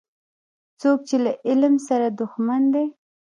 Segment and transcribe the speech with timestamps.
[0.81, 2.87] څوک چي له علم سره دښمن دی